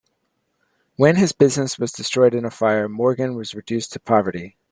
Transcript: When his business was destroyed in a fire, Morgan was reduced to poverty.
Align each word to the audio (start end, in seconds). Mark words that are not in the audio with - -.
When 0.95 1.17
his 1.17 1.31
business 1.31 1.77
was 1.77 1.91
destroyed 1.91 2.33
in 2.33 2.43
a 2.43 2.49
fire, 2.49 2.89
Morgan 2.89 3.35
was 3.35 3.53
reduced 3.53 3.93
to 3.93 3.99
poverty. 3.99 4.57